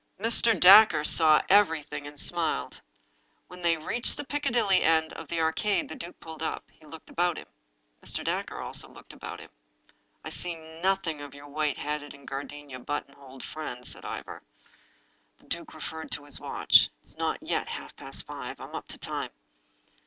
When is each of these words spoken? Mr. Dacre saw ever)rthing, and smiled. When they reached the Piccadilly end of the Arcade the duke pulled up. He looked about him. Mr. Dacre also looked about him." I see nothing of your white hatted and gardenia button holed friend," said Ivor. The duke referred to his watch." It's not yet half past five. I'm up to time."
Mr. 0.19 0.59
Dacre 0.59 1.03
saw 1.03 1.43
ever)rthing, 1.47 2.07
and 2.07 2.17
smiled. 2.19 2.81
When 3.47 3.61
they 3.61 3.77
reached 3.77 4.17
the 4.17 4.23
Piccadilly 4.23 4.81
end 4.81 5.13
of 5.13 5.27
the 5.27 5.39
Arcade 5.39 5.87
the 5.89 5.93
duke 5.95 6.19
pulled 6.19 6.41
up. 6.41 6.63
He 6.71 6.87
looked 6.87 7.11
about 7.11 7.37
him. 7.37 7.47
Mr. 8.03 8.23
Dacre 8.23 8.61
also 8.61 8.89
looked 8.89 9.13
about 9.13 9.39
him." 9.39 9.51
I 10.25 10.31
see 10.31 10.55
nothing 10.81 11.21
of 11.21 11.35
your 11.35 11.47
white 11.47 11.77
hatted 11.77 12.15
and 12.15 12.27
gardenia 12.27 12.79
button 12.79 13.13
holed 13.13 13.43
friend," 13.43 13.85
said 13.85 14.03
Ivor. 14.03 14.41
The 15.37 15.45
duke 15.45 15.75
referred 15.75 16.09
to 16.13 16.25
his 16.25 16.39
watch." 16.39 16.89
It's 17.01 17.15
not 17.15 17.43
yet 17.43 17.67
half 17.67 17.95
past 17.95 18.25
five. 18.25 18.59
I'm 18.59 18.73
up 18.73 18.87
to 18.87 18.97
time." 18.97 19.29